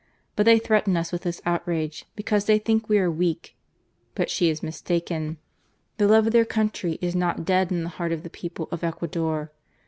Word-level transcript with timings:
But 0.35 0.47
they 0.47 0.57
threaten 0.57 0.97
us 0.97 1.11
with 1.11 1.21
this 1.21 1.43
outrage 1.45 2.05
because 2.15 2.45
they 2.45 2.57
think 2.57 2.89
we 2.89 2.97
are 2.97 3.11
weak. 3.11 3.55
But 4.15 4.31
she 4.31 4.49
is 4.49 4.63
mistaken. 4.63 5.37
The 5.97 6.07
love 6.07 6.25
of 6.25 6.33
their 6.33 6.43
country 6.43 6.97
is 7.03 7.15
not 7.15 7.45
dead 7.45 7.71
in 7.71 7.83
the 7.83 7.89
heart 8.01 8.11
of 8.11 8.23
the 8.23 8.31
people 8.31 8.67
of 8.71 8.83
Ecuador. 8.83 9.51